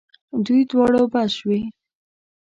دوی 0.45 0.61
دواړو 0.71 1.01
بس 1.11 1.29
شوې. 1.39 1.61